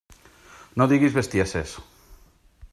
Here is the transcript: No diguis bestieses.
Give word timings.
No 0.81 0.87
diguis 0.93 1.19
bestieses. 1.19 1.77